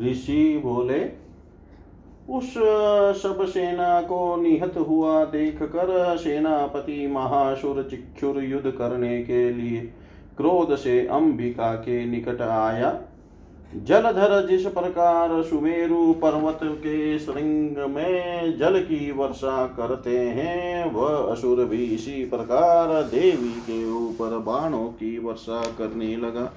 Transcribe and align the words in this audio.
ऋषि 0.00 0.62
बोले, 0.64 1.00
उस 2.30 2.54
सब 3.22 3.44
सेना 3.44 4.00
को 4.00 4.36
निहत 4.36 4.76
हुआ 4.78 5.24
देख 5.24 5.62
कर 5.62 6.16
सेनापति 6.16 7.06
महासुर 7.06 7.82
चिक्षुर 7.90 8.42
युद्ध 8.44 8.70
करने 8.70 9.22
के 9.22 9.50
लिए 9.52 9.80
क्रोध 10.36 10.76
से 10.76 11.06
अंबिका 11.06 11.74
के 11.74 12.04
निकट 12.04 12.40
आया। 12.40 13.00
जलधर 13.76 14.46
जिस 14.46 14.66
प्रकार 14.66 15.42
सुमेरु 15.42 16.12
पर्वत 16.12 16.60
के 16.64 17.18
श्रृंग 17.18 17.76
में 17.90 18.58
जल 18.58 18.80
की 18.80 19.10
वर्षा 19.12 19.66
करते 19.66 20.18
हैं, 20.18 20.92
वह 20.92 21.32
असुर 21.32 21.64
भी 21.64 21.84
इसी 21.84 22.24
प्रकार 22.24 23.02
देवी 23.02 23.52
के 23.60 23.84
ऊपर 23.92 24.38
बाणों 24.38 24.86
की 24.88 25.18
वर्षा 25.18 25.62
करने 25.78 26.16
लगा। 26.16 26.52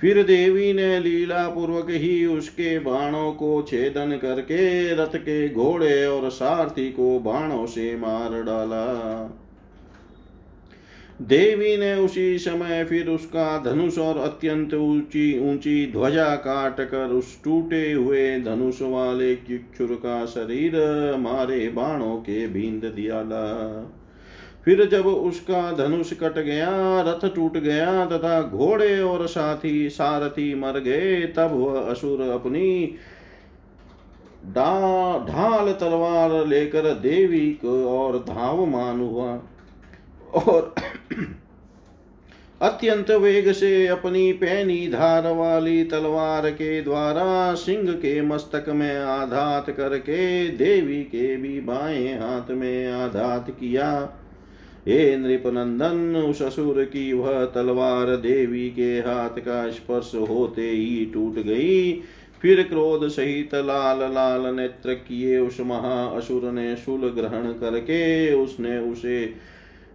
फिर 0.00 0.22
देवी 0.22 0.72
ने 0.72 0.98
लीला 1.00 1.48
पूर्वक 1.48 1.90
ही 1.90 2.26
उसके 2.26 2.78
बाणों 2.78 3.32
को 3.32 3.62
छेदन 3.62 4.16
करके 4.16 4.94
रथ 4.94 5.16
के 5.16 5.48
घोड़े 5.48 6.06
और 6.06 6.30
सारथी 6.30 6.90
को 6.90 7.18
बाणों 7.20 7.66
से 7.66 7.96
मार 7.96 8.42
डाला। 8.42 8.84
देवी 11.22 11.76
ने 11.76 11.94
उसी 11.94 12.38
समय 12.38 12.84
फिर 12.84 13.08
उसका 13.08 13.62
धनुष 13.62 13.98
और 13.98 14.18
अत्यंत 14.18 14.74
ऊँची 14.74 15.38
ऊँची 15.50 15.92
ध्वजा 15.92 16.34
काट 16.36 16.80
कर 16.80 17.10
उस 17.10 17.42
टूटे 17.44 17.92
हुए 17.92 18.40
धनुष 18.40 18.82
वाले 18.82 19.34
किक्षुर 19.36 19.94
का 19.94 20.24
शरीर 20.26 20.72
मारे 21.18 21.68
बाणों 21.68 22.16
के 22.16 22.46
बींद 22.46 22.84
दिया 22.96 23.22
फिर 24.66 24.84
जब 24.84 25.06
उसका 25.06 25.72
धनुष 25.72 26.12
कट 26.12 26.38
गया, 26.38 26.68
रथ 27.02 27.34
टूट 27.34 27.56
गया 27.56 28.04
तथा 28.06 28.40
घोड़े 28.42 29.00
और 29.00 29.26
साथी 29.26 29.88
सारथी 29.90 30.54
मर 30.54 30.78
गए, 30.78 31.20
तब 31.26 31.50
वह 31.52 31.80
असुर 31.80 32.20
अपनी 32.30 32.94
ढाल 34.46 35.72
तलवार 35.72 36.46
लेकर 36.46 36.92
देवी 36.94 37.50
को 37.64 37.84
और 37.88 38.18
धावमान 38.18 39.00
हुआ 39.00 39.30
और 40.34 40.74
अत्यंत 42.62 43.10
वेग 43.10 43.52
से 43.52 43.86
अपनी 43.86 44.32
पैनी 44.32 44.86
धार 44.88 45.26
वाली 45.32 45.82
तलवार 45.84 46.50
के 46.50 46.80
द्वारा 46.82 47.54
सिंह 47.54 47.92
के 47.92 48.20
मस्तक 48.22 48.68
में 48.68 48.98
आघात 48.98 49.70
करके 49.70 50.48
देवी 50.48 51.02
के 51.04 51.36
भी 51.36 51.60
बाएँ 51.60 52.06
हाथ 52.18 52.50
में 52.50 52.92
आघात 52.92 53.50
किया। 53.50 53.90
हे 54.88 55.16
नृपनंदन, 55.16 56.16
उस 56.16 56.42
असुर 56.42 56.84
की 56.84 57.12
वह 57.12 57.44
तलवार 57.44 58.16
देवी 58.16 58.70
के 58.70 58.98
हाथ 58.98 59.38
का 59.38 59.70
स्पर्श 59.70 60.12
होते 60.14 60.70
ही 60.70 61.10
टूट 61.14 61.34
गई। 61.34 61.92
फिर 62.42 62.62
क्रोध 62.62 63.08
सहित 63.08 63.54
लाल 63.54 63.98
लाल 64.14 64.54
नेत्र 64.54 64.94
किए 64.94 65.38
उस 65.38 65.60
महा 65.60 66.04
असुर 66.06 66.50
ने 66.52 66.76
शूल 66.76 67.08
ग्रहण 67.08 67.52
करके 67.52 68.32
उसने 68.34 68.78
उसे 68.78 69.32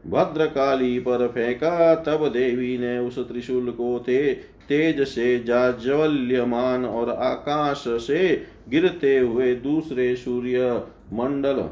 भद्रकाली 0.07 0.99
पर 0.99 1.27
फेंका। 1.27 1.95
तब 1.95 2.27
देवी 2.27 2.77
ने 2.77 2.97
उस 2.99 3.19
त्रिशूल 3.19 3.71
को 3.71 3.99
ते, 3.99 4.33
तेज 4.69 5.01
से 5.07 5.43
जाज्वल्यमान 5.43 6.85
और 6.85 7.09
आकाश 7.09 7.83
से 7.87 8.41
गिरते 8.69 9.17
हुए 9.17 9.55
दूसरे 9.55 10.15
सूर्य 10.15 10.81
मंडल 11.13 11.63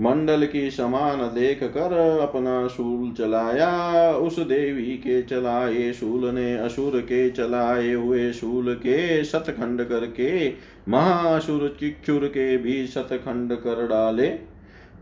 मंडल 0.00 0.46
की 0.46 0.70
समान 0.70 1.18
देख 1.20 1.64
कर 1.64 2.18
अपना 2.22 2.68
शूल 2.68 3.12
चलाया, 3.12 4.12
उस 4.16 4.38
देवी 4.38 4.84
के 4.84 5.22
चलाए 5.22 5.92
शूल 5.92 6.34
ने, 6.34 6.56
असुर 6.56 7.00
के 7.00 7.30
चलाए 7.30 7.92
हुए 7.92 8.32
शूल 8.32 8.74
के 8.74 9.24
शतखंड 9.24 9.84
करके, 9.84 10.54
महासुर 10.88 11.76
चिक्षुर 11.80 12.26
के 12.26 12.56
भी 12.56 12.86
शतखंड 12.86 13.52
कर 13.52 13.86
डाले। 13.86 14.52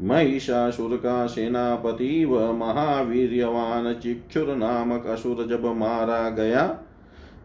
महिषासुर 0.02 0.96
का 0.96 1.26
सेनापति 1.26 2.24
व 2.24 2.52
महावीरवान 2.52 3.94
चिक्षुर 3.94 4.56
नामक 4.56 5.06
असुर 5.06 5.46
जब 5.46 5.64
मारा 5.64 6.30
गया 6.30 6.78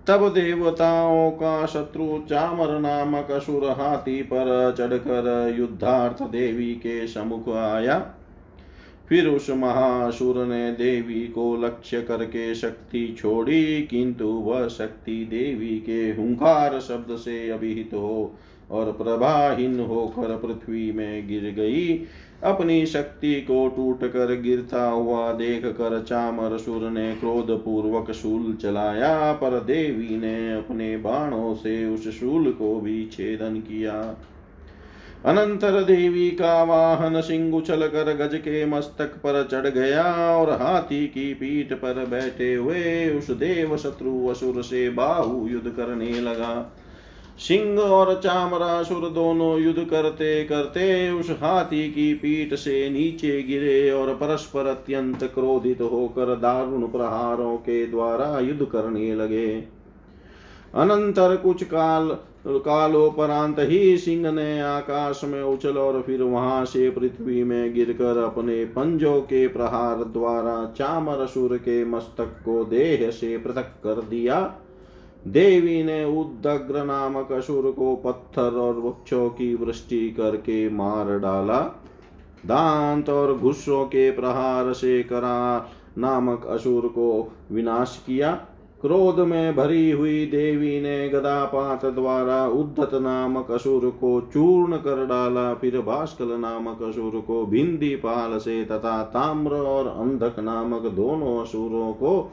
तब 0.08 0.28
देवताओं 0.34 1.32
का 1.32 1.66
शत्रु 1.66 2.18
चामर 2.30 2.80
नामक 2.80 3.32
असुर 3.32 3.70
हाथी 3.70 4.22
पर 4.24 4.76
चढ़कर 4.78 5.56
युद्धार्थ 5.60 6.22
देवी 6.24 6.74
के 6.74 7.08
समुख 7.08 7.50
आया। 7.50 8.00
फिर 9.10 9.28
उस 9.28 9.50
महासुर 9.50 10.46
ने 10.46 10.72
देवी 10.72 11.22
को 11.28 11.56
लक्ष्य 11.56 12.02
करके 12.02 12.54
शक्ति 12.56 13.16
छोड़ी, 13.20 13.82
किंतु 13.82 14.28
वह 14.28 14.68
शक्ति 14.68 15.26
देवी 15.26 15.78
के 15.80 16.02
हुंकार 16.12 16.80
शब्द 16.80 17.16
से 17.16 17.50
अभिहित 17.50 17.94
हो 17.94 18.34
और 18.72 18.92
प्रभाहीन 18.92 19.80
होकर 19.80 20.36
पृथ्वी 20.38 20.92
में 20.92 21.28
गिर 21.28 21.52
गई। 21.52 21.96
अपनी 22.44 22.86
शक्ति 22.86 23.34
को 23.42 23.68
टूट 23.68 24.04
कर 24.04 24.36
गिरता 24.42 24.84
हुआ 24.86 25.32
देख 25.32 25.66
कर 25.66 26.02
चामर 26.02 26.58
सुर 26.58 26.90
ने 26.90 27.16
क्रोध 27.16 27.52
पूर्वक 27.64 28.12
शूल 28.12 28.54
चलाया, 28.54 29.32
पर 29.34 29.60
देवी 29.60 30.18
ने 30.18 30.54
अपने 30.54 30.98
बाणों 30.98 31.54
से 31.56 31.86
उस 31.86 32.08
शूल 32.20 32.52
को 32.52 32.80
भी 32.80 33.06
छेदन 33.06 33.56
किया। 33.60 33.94
अनंतर 35.26 35.82
देवी 35.84 36.30
का 36.32 36.64
वाहन 36.64 37.22
सिंह 37.22 37.54
उछल 37.56 37.88
कर 37.88 38.14
गज 38.16 38.36
के 38.36 38.66
मस्तक 38.66 39.16
पर 39.18 39.48
चढ़ 39.52 39.68
गया 39.70 40.04
और 40.38 40.50
हाथी 40.52 41.06
की 41.08 41.34
पीठ 41.34 41.74
पर 41.74 42.06
बैठे 42.06 42.54
हुए 42.56 43.10
उस 43.10 43.32
देव 43.32 43.76
शत्रु 43.78 44.28
असुर 44.28 44.62
से 44.64 44.90
बाहु 44.90 45.48
युद्ध 45.48 45.70
करने 45.70 46.10
लगा। 46.22 46.54
सिंह 47.40 47.80
और 47.80 48.14
चामरासुर 48.24 49.10
दोनों 49.10 49.60
युद्ध 49.60 49.84
करते 49.90 50.44
करते 50.44 51.12
उस 51.12 51.30
हाथी 51.30 51.88
की 51.92 52.14
पीठ 52.14 52.54
से 52.54 52.90
नीचे 52.90 53.42
गिरे 53.44 53.92
और 53.92 54.14
परस्पर 54.16 54.66
अत्यंत 54.66 55.24
क्रोधित 55.24 55.82
होकर 55.82 56.36
दारुण 56.36 56.88
प्रहारों 56.88 57.58
के 57.58 57.86
द्वारा 57.86 58.40
युद्ध 58.40 58.66
करने 58.66 59.16
लगे। 59.16 59.48
अनंतर 60.76 61.36
कुछ 61.36 61.64
काल, 61.64 62.10
कालोपरांत 62.48 63.60
ही 63.60 63.98
सिंह 63.98 64.32
ने 64.32 64.62
आकाश 64.62 65.22
में 65.24 65.44
उछल 65.44 65.78
और 65.78 66.02
फिर 66.02 66.22
वहाँ 66.22 66.66
से 66.66 66.90
पृथ्वी 66.90 67.44
में 67.44 67.74
गिरकर 67.74 68.18
अपने 68.18 68.66
पंजों 68.66 69.20
के 69.22 69.48
प्रहार 69.48 70.04
द्वारा 70.04 70.74
चामर 70.78 71.18
असुर 71.18 71.58
के 71.58 71.86
मस्तक 71.86 72.42
को 72.46 72.64
देह 72.66 73.10
से 73.12 73.38
पृथक 73.38 73.74
कर 73.84 74.02
दिया। 74.02 74.40
देवी 75.28 75.84
ने 75.84 76.04
उदग्र 76.20 76.84
नामक 76.84 77.32
असुर 77.32 77.72
को 77.72 77.96
पत्थर 77.96 78.58
और 78.58 78.74
वृक्षों 78.74 79.30
की 79.30 79.54
वृष्टि 79.56 80.10
करके 80.10 80.70
मार 80.70 81.20
डाला। 81.20 81.60
दांत 82.46 83.10
और 83.10 83.38
घुस्सों 83.38 83.86
के 83.86 84.12
प्रहार 84.12 84.74
से 84.74 85.04
करा 85.04 85.70
नामक 85.98 86.46
असुर 86.46 86.88
को 86.88 87.32
विनाश 87.52 88.04
किया। 88.08 88.32
क्रोध 88.82 89.20
में 89.20 89.56
भरी 89.56 89.92
हुई 89.92 90.26
देवी 90.26 90.82
ने 90.82 91.10
गदापात 91.10 91.86
द्वारा 91.86 92.48
उद्धत 92.48 92.90
नामक 92.94 93.52
असुर 93.52 93.90
को 93.90 94.22
चूर्ण 94.22 94.78
कर 94.78 95.06
डाला। 95.06 95.54
फिर 95.54 95.80
भास्कल 95.82 96.32
नामक 96.32 96.84
असुर 96.84 97.20
को 97.22 97.46
भिंदी 97.46 97.96
पाल 97.96 98.38
से 98.38 98.66
तथा 98.66 99.04
ताम्र 99.04 99.56
और 99.56 99.88
अंधक 99.88 100.40
नामक 100.40 100.82
दोनों 100.82 101.42
असुरों 101.42 101.94
को 101.94 102.32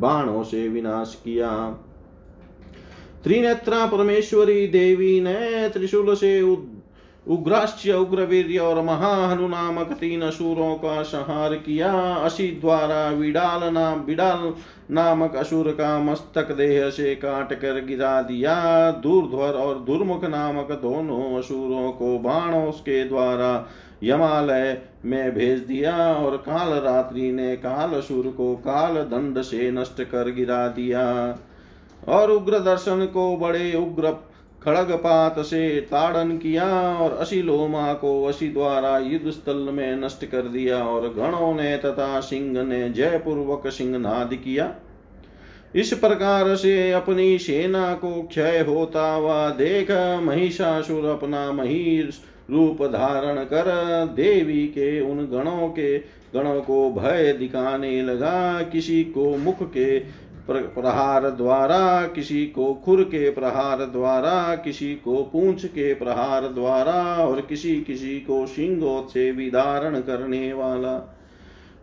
बाणों 0.00 0.42
से 0.42 0.68
विनाश 0.68 1.22
किया। 1.24 1.78
त्रिनेत्रा 3.24 3.84
परमेश्वरी 3.86 4.66
देवी 4.66 5.20
ने 5.20 5.68
त्रिशूल 5.68 6.14
से 6.14 6.40
उग्राश्य 7.26 7.92
उग्रवीर्य 7.92 8.58
और 8.58 8.80
महाहनु 8.82 9.48
नामक 9.48 9.92
तीन 9.92 10.22
असुरों 10.22 10.74
का 10.74 11.02
संहार 11.02 11.54
किया। 11.56 11.92
असी 12.14 12.46
द्वारा 12.60 13.08
विडाल 13.08 13.72
नाम 13.72 14.00
विडाल 14.00 14.52
नामक 14.90 15.36
असुर 15.36 15.70
का 15.70 15.98
मस्तक 15.98 16.50
देह 16.52 16.88
से 16.90 17.14
काट 17.14 17.52
कर 17.52 17.84
गिरा 17.84 18.22
दिया। 18.22 18.56
दूरध्वर 19.02 19.58
और 19.58 19.78
दुर्मुख 19.78 20.24
नामक 20.24 20.72
दोनों 20.72 21.38
असुरों 21.38 21.92
को 21.92 22.18
बाणों 22.18 22.70
के 22.72 23.04
द्वारा 23.04 23.68
यमालय 24.02 24.78
में 25.04 25.34
भेज 25.34 25.58
दिया 25.60 25.96
और 26.14 26.36
काल 26.36 26.72
रात्रि 26.80 27.32
ने 27.32 27.56
काल 27.56 27.90
असुर 27.90 28.26
को 28.36 28.54
काल 28.56 28.94
दंड 28.94 29.40
से 29.42 29.70
नष्ट 29.70 30.02
कर 30.02 30.30
गिरा 30.30 30.66
दिया। 30.68 31.04
और 32.08 32.30
उग्र 32.30 32.58
दर्शन 32.58 33.04
को 33.06 33.36
बड़े 33.36 33.72
उग्र 33.74 34.10
खड़गपात 34.62 35.38
से 35.38 35.80
ताड़न 35.80 36.36
किया 36.38 36.64
और 36.98 37.12
अशिलोमा 37.12 37.92
को 37.92 38.24
अशी 38.24 38.48
द्वारा 38.48 38.98
युद्ध 38.98 39.30
स्थल 39.30 39.68
में 39.72 39.96
नष्ट 39.96 40.24
कर 40.24 40.42
दिया 40.48 40.78
और 40.78 41.08
गणों 41.08 41.54
ने 41.54 41.76
तथा 41.76 42.20
सिंह 42.20 42.62
ने 42.62 42.88
जयपूर्वक 42.90 43.66
सिंहनाद 43.66 44.34
किया। 44.34 44.74
इस 45.74 45.92
प्रकार 45.92 46.54
से 46.56 46.92
अपनी 46.92 47.38
सेना 47.38 47.92
को 47.94 48.10
क्षय 48.22 48.64
होता 48.68 49.10
हुआ 49.12 49.48
देख 49.50 49.90
महिषासुर 50.22 51.04
अपना 51.06 51.50
मही 51.52 52.00
रूप 52.50 52.82
धारण 52.82 53.44
कर 53.44 53.64
देवी 54.06 54.66
के 54.66 55.00
उन 55.00 55.26
गणों 55.26 55.68
के 55.68 55.98
गणों 56.34 56.60
को 56.60 56.90
भय 56.90 57.32
दिखाने 57.32 58.02
लगा। 58.02 58.62
किसी 58.62 59.02
को 59.04 59.36
मुख 59.36 59.62
के 59.62 59.98
प्रहार 60.50 61.30
द्वारा, 61.30 62.06
किसी 62.06 62.46
को 62.46 62.74
खुर 62.74 63.02
के 63.02 63.30
प्रहार 63.30 63.78
द्वारा, 63.78 64.54
किसी 64.56 64.94
को 64.94 65.22
पूंछ 65.32 65.64
के 65.64 65.94
प्रहार 65.94 66.48
द्वारा, 66.48 67.26
और 67.26 67.40
किसी 67.40 67.80
किसी 67.80 68.20
को 68.20 68.46
सिंगों 68.46 69.08
से 69.08 69.32
विदारण 69.32 70.00
करने 70.00 70.52
वाला। 70.52 71.18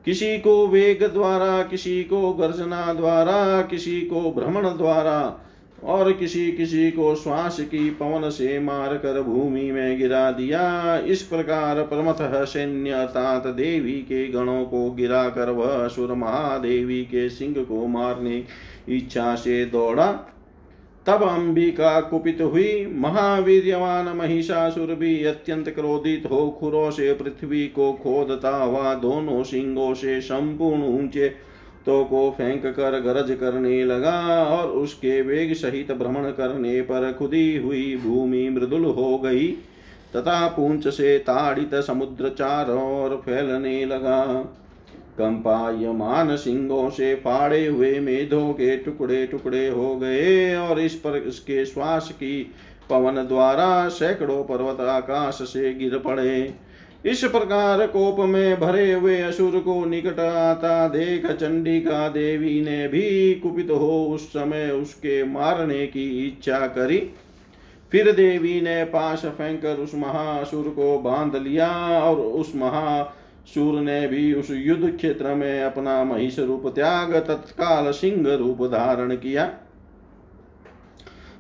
किसी 0.06 0.38
को 0.38 0.67
वेग 0.67 1.03
द्वारा, 1.03 1.63
किसी 1.63 2.03
को 2.03 2.33
गर्जना 2.33 2.94
द्वारा, 2.94 3.61
किसी 3.61 4.01
को 4.01 4.31
भ्रमण 4.31 4.77
द्वारा 4.77 5.45
और 5.83 6.11
किसी 6.13 6.51
किसी 6.51 6.91
को 6.91 7.15
श्वास 7.15 7.59
की 7.59 7.89
पवन 7.89 8.29
से 8.29 8.59
मार 8.59 8.93
कर 8.97 9.21
भूमि 9.21 9.71
में 9.71 9.97
गिरा 9.97 10.31
दिया। 10.31 10.97
इस 10.97 11.21
प्रकार 11.21 11.81
प्रमथ 11.81 12.45
सैन्य 12.45 12.89
अर्थात 12.89 13.47
देवी 13.47 13.91
के 13.91 14.27
गणों 14.27 14.63
को 14.65 14.91
गिरा 14.91 15.29
कर 15.29 15.49
वह 15.49 15.85
असुर 15.85 16.13
महादेवी 16.13 17.01
के 17.01 17.29
सिंह 17.29 17.55
को 17.59 17.87
मारने 17.87 18.43
इच्छा 18.89 19.35
से 19.35 19.65
दौड़ा। 19.65 20.11
तब 21.07 21.23
अंबिका 21.23 22.01
कुपित 22.01 22.41
हुई। 22.41 22.85
महावीर्यवान 22.95 24.07
महिषासुर 24.17 24.95
भी 24.95 25.23
अत्यंत 25.23 25.69
क्रोधित 25.69 26.27
हो 26.31 26.49
खुरों 26.59 26.91
से 26.91 27.13
पृथ्वी 27.13 27.67
को 27.67 27.93
खोदता 27.93 28.55
हुआ 28.55 28.93
दोनों 28.93 29.43
सिंगों 29.43 29.93
से 29.93 30.21
संपूर्ण 30.21 30.83
ऊँचे 30.83 31.49
तो 31.85 32.03
को 32.03 32.29
फेंक 32.31 32.65
कर 32.65 32.99
गरज 32.99 33.31
करने 33.39 33.83
लगा 33.85 34.43
और 34.43 34.69
उसके 34.69 35.21
वेग 35.21 35.53
सहित 35.53 35.91
भ्रमण 35.91 36.31
करने 36.31 36.81
पर 36.81 37.13
खुदी 37.13 37.57
हुई 37.57 37.97
भूमि 37.97 38.49
मृदुल 38.49 38.85
हो 38.85 39.17
गई। 39.17 39.47
तथा 40.15 40.47
पूंछ 40.47 40.87
से 40.87 41.17
ताड़ित 41.17 41.75
समुद्र 41.75 42.29
चारों 42.29 43.03
ओर 43.03 43.15
फैलने 43.15 43.85
लगा। 43.85 44.25
कंपायमान 45.17 46.35
सिंगों 46.35 46.89
से 46.89 47.15
फाड़े 47.15 47.65
हुए 47.67 47.99
मेधों 47.99 48.53
के 48.53 48.77
टुकड़े 48.77 49.25
टुकड़े 49.27 49.67
हो 49.67 49.95
गए 49.95 50.55
और 50.55 50.79
इस 50.79 50.95
पर 50.95 51.17
इसके 51.17 51.65
श्वास 51.65 52.09
की 52.11 52.51
पवन 52.89 53.15
द्वारा 53.15 53.87
सैकड़ों 53.87 54.43
पर्वत 54.43 54.79
आकाश 54.79 55.35
से 55.35 55.73
गिर 55.73 55.97
पड़े। 55.97 56.53
इस 57.06 57.24
प्रकार 57.24 57.86
कोप 57.88 58.19
में 58.19 58.60
भरे 58.60 58.94
हुए 58.94 59.22
असुर 59.22 59.60
को 59.60 59.86
निकट 59.86 60.19
आता 60.19 60.88
देख 60.88 61.25
चंडिका 61.31 62.07
देवी 62.10 62.62
ने 62.62 62.88
भी 62.88 63.34
कुपित 63.34 63.69
हो 63.72 64.06
उस 64.06 64.28
समय 64.28 64.69
उसके 64.72 65.24
मारने 65.24 65.86
की 65.88 66.28
इच्छा 66.28 66.60
करी। 66.68 66.98
फिर 67.92 68.12
देवी 68.12 68.62
ने 68.62 68.84
पाश 68.84 69.25
फेंकर 69.25 69.75
उस 69.75 69.96
महासुर 69.96 70.69
को 70.69 70.98
बाँध 71.00 71.36
लिया 71.36 71.69
और 72.00 72.16
उस 72.16 72.51
महासुर 72.56 73.80
ने 73.81 74.07
भी 74.07 74.34
उस 74.34 74.51
युद्ध 74.51 74.96
क्षेत्र 74.98 75.34
में 75.36 75.62
अपना 75.63 76.04
महिष 76.04 76.40
रूप 76.40 76.68
त्याग 76.68 77.16
तत्काल 77.16 77.92
सिंह 77.92 78.36
रूप 78.36 78.63
धारण 78.63 79.16
किया। 79.16 79.51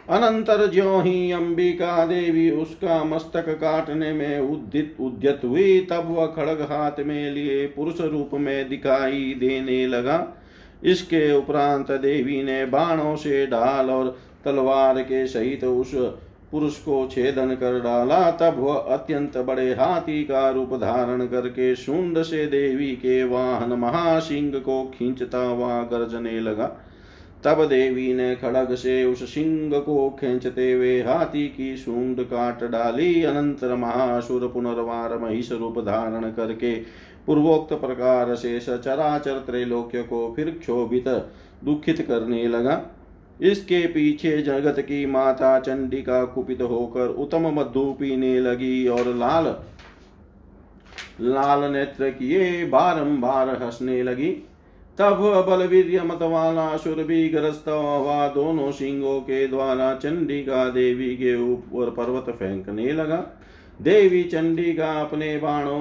अनंतर 0.09 0.65
ज्यो 0.67 0.99
ही 0.99 1.31
अंबिका 1.31 2.05
देवी 2.05 2.49
उसका 2.51 3.03
मस्तक 3.03 3.49
काटने 3.49 4.11
में 4.13 4.39
उद्दित 4.39 4.95
उद्यत 4.99 5.41
हुई, 5.43 5.79
तब 5.81 6.07
वह 6.09 6.25
खड़ग 6.25 6.61
हाथ 6.61 6.99
में 6.99 7.31
लिए 7.31 7.65
पुरुष 7.67 8.01
रूप 8.01 8.29
में 8.33 8.69
दिखाई 8.69 9.35
देने 9.39 9.85
लगा। 9.87 10.17
इसके 10.83 11.31
उपरांत 11.33 11.91
देवी 11.91 12.41
ने 12.43 12.65
बाणों 12.65 13.15
से 13.15 13.45
ढाल 13.47 13.89
और 13.89 14.17
तलवार 14.45 15.01
के 15.01 15.25
सहित 15.27 15.63
उस 15.63 15.91
पुरुष 16.51 16.77
को 16.77 17.07
छेदन 17.11 17.55
कर 17.55 17.79
डाला। 17.79 18.19
तब 18.31 18.59
वह 18.59 18.75
अत्यंत 18.75 19.37
बड़े 19.37 19.69
हाथी 19.71 20.23
का 20.23 20.49
रूप 20.49 20.73
धारण 20.73 21.25
करके 21.25 21.75
शुंड 21.75 22.21
से 22.21 22.45
देवी 22.45 22.91
के 22.95 23.23
वाहन 23.23 23.73
महासिंह 23.73 24.51
को 24.59 24.83
खींचता 24.95 25.37
हुआ 25.37 25.81
गर्जने 25.83 26.39
लगा। 26.39 26.75
तब 27.43 27.63
देवी 27.65 28.13
ने 28.13 28.35
खड़ग 28.35 28.73
से 28.75 29.03
उस 29.03 29.23
सिंह 29.33 29.79
को 29.79 30.09
खेचते 30.19 30.71
हुए 30.71 30.99
हाथी 31.01 31.47
की 31.47 31.75
सूंड 31.77 32.23
काट 32.23 32.63
डाली। 32.63 33.23
अनंतर 33.23 33.75
महासुर 33.75 34.47
पुनर्वार 34.47 35.17
महिष 35.17 35.51
रूप 35.51 35.79
धारण 35.79 36.29
करके 36.31 36.73
पूर्वोक्त 37.25 37.73
प्रकार 37.75 38.35
से 38.35 38.59
सचराचर 38.59 39.39
त्रैलोक्य 39.39 40.01
को 40.03 40.33
फिर 40.35 40.49
क्षोभित, 40.51 41.07
दुखित 41.63 42.01
करने 42.01 42.47
लगा। 42.47 42.81
इसके 43.41 43.85
पीछे 43.87 44.37
जगत 44.41 44.79
की 44.79 45.05
माता 45.05 45.59
चंडिका 45.59 46.23
कुपित 46.25 46.61
होकर 46.61 47.07
उत्तम 47.07 47.47
मधु 47.53 47.83
पीने 47.91 48.39
लगी 48.39 48.87
और 48.87 49.13
लाल 49.15 49.45
लाल 51.21 51.71
नेत्र 51.71 52.09
किए 52.09 52.65
बारंबार 52.65 53.49
हंसने 53.63 54.01
लगी। 54.03 54.31
तब 54.99 55.19
बलवीर 55.47 56.01
मत 56.03 56.21
वाला 56.23 56.65
असुर 56.67 57.03
भी 57.03 57.27
ग्रस्त 57.29 57.67
हुआ। 57.67 58.27
दोनों 58.27 58.71
सिंहों 58.71 59.19
के 59.21 59.45
द्वारा 59.47 59.93
चंडिका 59.95 60.67
देवी 60.69 61.15
के 61.15 61.35
ऊपर 61.43 61.89
पर्वत 61.89 62.35
फेंकने 62.35 62.91
लगा। 62.91 63.23
देवी 63.79 64.23
चंडिका 64.23 64.91
अपने 65.01 65.37
बाणों 65.37 65.79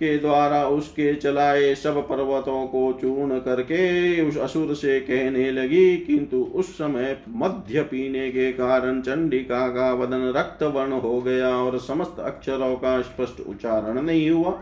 के 0.00 0.16
द्वारा 0.18 0.64
उसके 0.68 1.14
चलाए 1.14 1.74
सब 1.74 2.00
पर्वतों 2.08 2.66
को 2.66 2.92
चूर्ण 2.92 3.38
करके 3.38 4.28
उस 4.28 4.36
असुर 4.38 4.74
से 4.74 4.98
कहने 5.00 5.50
लगी, 5.52 5.96
किंतु 5.96 6.42
उस 6.54 6.74
समय 6.78 7.16
मध्य 7.28 7.82
पीने 7.82 8.30
के 8.30 8.52
कारण 8.52 9.00
चंडिका 9.00 9.66
का 9.68 9.92
वदन 9.94 10.32
रक्त 10.36 10.62
वर्ण 10.64 11.00
हो 11.00 11.20
गया 11.20 11.56
और 11.56 11.78
समस्त 11.78 12.20
अक्षरों 12.20 12.74
का 12.76 13.00
स्पष्ट 13.02 13.40
उच्चारण 13.40 14.02
नहीं 14.02 14.30
हुआ। 14.30 14.60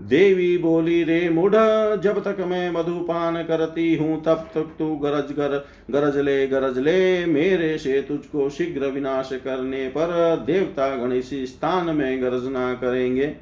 देवी 0.00 0.56
बोली 0.58 1.02
रे 1.04 1.28
मुढ़ 1.30 1.54
जब 2.00 2.22
तक 2.24 2.40
मैं 2.40 2.70
मधुपान 2.70 3.42
करती 3.42 3.94
हूँ, 3.94 4.22
तब 4.22 4.48
तक 4.54 4.74
तू 4.78 4.88
गरज 4.96 5.32
कर, 5.32 5.66
गरज 5.90 6.16
ले 6.18 6.46
गरज 6.46 6.78
ले 6.78 7.26
मेरे 7.26 7.76
से 7.78 8.00
तुझको 8.02 8.48
शीघ्र 8.50 8.86
विनाश 8.86 9.30
करने 9.44 9.86
पर 9.88 10.44
देवता 10.46 10.94
गणेश 10.96 11.30
स्थान 11.44 11.94
में 11.96 12.22
गरजना 12.22 12.72
करेंगे। 12.74 13.34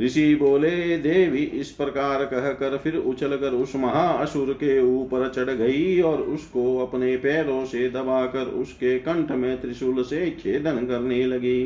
ऋषि 0.00 0.34
बोले, 0.34 0.98
देवी 0.98 1.38
इस 1.38 1.70
प्रकार 1.70 2.24
कहकर 2.24 2.76
फिर 2.76 2.96
उछल 2.96 3.36
कर 3.36 3.54
उस 3.54 3.74
महाअसुर 3.76 4.52
के 4.52 4.80
ऊपर 4.82 5.28
चढ़ 5.28 5.50
गई 5.50 6.00
और 6.00 6.22
उसको 6.22 6.78
अपने 6.78 7.16
पैरों 7.16 7.64
से 7.64 7.88
दबाकर 7.90 8.46
उसके 8.60 8.98
कंठ 8.98 9.30
में 9.30 9.60
त्रिशूल 9.60 10.02
से 10.02 10.30
छेदन 10.40 10.86
करने 10.86 11.24
लगी। 11.26 11.62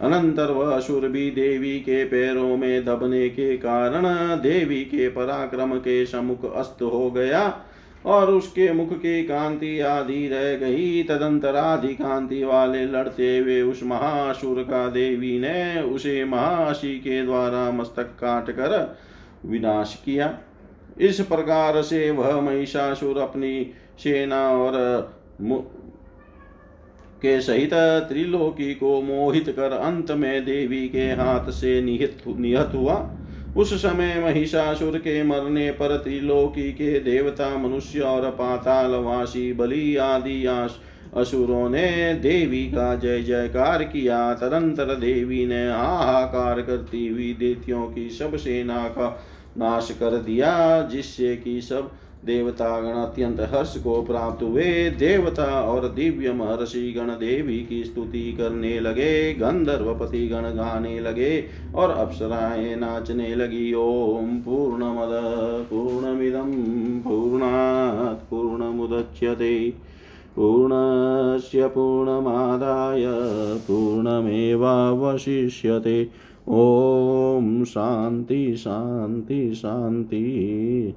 अनंतर 0.00 0.50
वह 0.50 0.74
असुर 0.76 1.08
भी 1.08 1.30
देवी 1.30 1.78
के 1.80 2.04
पैरों 2.04 2.56
में 2.56 2.84
दबने 2.84 3.28
के 3.28 3.56
कारण 3.56 4.02
देवी 4.40 4.80
के 4.84 5.08
पराक्रम 5.08 5.74
के 5.74 6.06
समुख 6.06 6.54
अस्त 6.54 6.82
हो 6.82 7.10
गया 7.10 7.42
और 8.06 8.30
उसके 8.30 8.72
मुख 8.72 8.92
की 8.92 9.22
कांति 9.24 9.80
आदि 9.80 10.28
रह 10.28 10.54
गई। 10.56 11.02
तदंतर 11.02 11.56
आदि 11.56 11.94
कांति 11.94 12.42
वाले 12.44 12.84
लड़ते 12.84 13.38
हुए 13.38 13.62
उस 13.62 13.82
महासुर 13.82 14.62
का 14.62 14.86
देवी 14.88 15.38
ने 15.38 15.82
उसे 15.82 16.24
महाशी 16.24 16.94
के 16.94 17.22
द्वारा 17.22 17.70
मस्तक 17.70 18.02
काट 18.02 18.50
कर 18.50 18.96
विनाश 19.44 20.02
किया। 20.04 20.38
इस 21.00 21.20
प्रकार 21.20 21.82
से 21.82 22.10
वह 22.10 22.40
महिषासुर 22.40 23.18
अपनी 23.18 23.72
सेना 23.98 24.48
और 24.50 24.74
के 27.16 27.40
सहित 27.40 27.74
त्रिलोकी 28.08 28.74
को 28.74 29.00
मोहित 29.02 29.48
कर 29.48 29.72
अंत 29.72 30.10
में 30.10 30.44
देवी 30.44 30.88
के 30.88 31.06
हाथ 31.12 31.50
से 31.50 31.80
निहित 31.82 32.22
निहत 32.28 32.72
हुआ। 32.74 33.10
उस 33.56 33.74
समय 33.74 34.22
महिषासुर 34.24 34.98
के 34.98 35.22
मरने 35.22 35.70
पर 35.70 35.96
त्रिलोकी 35.96 36.70
के 36.72 36.98
देवता, 37.00 37.56
मनुष्य 37.56 38.00
और 38.00 38.30
पातालवासी, 38.30 39.52
बलि 39.52 39.96
आदि 39.96 40.44
असुरों 41.16 41.68
ने 41.70 42.14
देवी 42.14 42.64
का 42.66 42.94
जय 42.94 43.22
जयकार 43.22 43.84
किया। 43.84 44.34
तदंतर 44.34 44.94
देवी 44.94 45.44
ने 45.46 45.66
हाहाकार 45.66 46.60
करती 46.62 47.06
हुई 47.08 47.32
देतियों 47.38 47.86
की 47.86 48.08
सब 48.10 48.36
सेना 48.36 48.82
का 48.88 49.08
नाश 49.58 49.90
कर 50.00 50.16
दिया, 50.18 50.82
जिससे 50.82 51.36
कि 51.36 51.60
सब 51.60 51.90
देवतागण 52.26 52.88
अत्यंत 52.88 53.40
हर्ष 53.40 53.76
को 53.76 54.02
प्राप्त 54.02 54.42
हुए। 54.42 54.90
देवता 54.90 55.62
और 55.62 55.88
दिव्य 55.88 56.32
महर्षि 56.32 56.92
गण 56.92 57.06
देवी 57.06 57.58
की 57.58 57.84
स्तुति 57.84 58.32
करने 58.32 58.80
लगे, 58.80 59.34
गंधर्वपति 59.34 60.28
गण 60.28 60.40
गाने 60.40 61.00
लगे 61.00 61.44
और 61.74 61.90
अप्सराएँ 61.90 62.76
नाचने 62.76 63.34
लगी। 63.34 63.74
ओम 63.74 64.40
पूर्ण 64.40 64.84
मद 64.84 65.66
पूर्ण 65.70 65.94
पूर्णमद 65.94 66.50
पूर्णमिदम 66.50 67.00
पूर्णात् 67.00 68.30
पूर्णमुदच्यते 68.30 69.72
पूर्णस्य 70.36 71.66
पूर्णमादाय, 71.66 73.04
पूर्णमेवावशिष्यते। 73.58 76.08
ॐ 76.48 77.64
शान्ति 77.64 78.56
शान्ति 78.56 79.54
शान्ति। 79.54 80.94